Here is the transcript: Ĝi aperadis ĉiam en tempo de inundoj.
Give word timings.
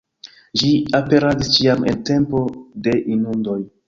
Ĝi 0.59 0.69
aperadis 0.99 1.51
ĉiam 1.57 1.85
en 1.91 1.99
tempo 2.11 2.41
de 2.89 2.97
inundoj. 3.17 3.59